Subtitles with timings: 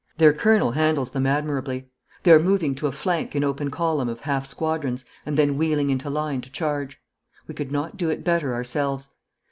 [0.17, 1.91] Their colonel handles them admirably.
[2.23, 5.91] They are moving to a flank in open column of half squadrons and then wheeling
[5.91, 6.99] into line to charge.
[7.45, 9.09] We could not do it better ourselves.